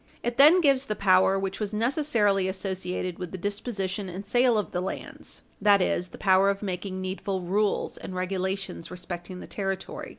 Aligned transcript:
It 0.23 0.37
then 0.39 0.61
gives 0.61 0.87
the 0.87 0.95
power 0.95 1.37
which 1.37 1.59
was 1.59 1.75
necessarily 1.75 2.47
associated 2.47 3.19
with 3.19 3.31
the 3.31 3.37
disposition 3.37 4.09
and 4.09 4.25
sale 4.25 4.57
of 4.57 4.71
the 4.71 4.81
lands 4.81 5.43
that 5.61 5.79
is, 5.79 6.07
the 6.07 6.17
power 6.17 6.49
of 6.49 6.63
making 6.63 6.99
needful 7.01 7.41
rules 7.41 7.97
and 7.97 8.15
regulations 8.15 8.89
respecting 8.89 9.41
the 9.41 9.45
territory. 9.45 10.09